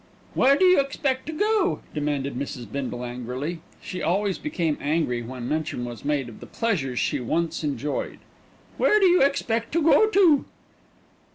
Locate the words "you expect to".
0.65-1.31, 9.05-9.83